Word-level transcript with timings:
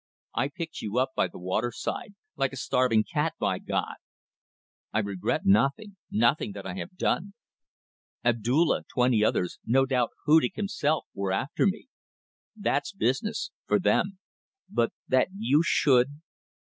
I 0.33 0.47
picked 0.47 0.81
you 0.81 0.97
up 0.97 1.11
by 1.15 1.27
the 1.27 1.37
waterside, 1.37 2.15
like 2.35 2.53
a 2.53 2.57
starving 2.57 3.03
cat 3.03 3.35
by 3.37 3.59
God. 3.59 3.97
I 4.91 4.97
regret 4.97 5.41
nothing; 5.45 5.95
nothing 6.09 6.53
that 6.53 6.65
I 6.65 6.73
have 6.73 6.97
done. 6.97 7.35
Abdulla 8.25 8.81
twenty 8.91 9.23
others 9.23 9.59
no 9.63 9.85
doubt 9.85 10.09
Hudig 10.25 10.55
himself, 10.55 11.05
were 11.13 11.31
after 11.31 11.67
me. 11.67 11.87
That's 12.55 12.91
business 12.93 13.51
for 13.67 13.79
them. 13.79 14.17
But 14.71 14.91
that 15.07 15.27
you 15.37 15.61
should 15.63 16.07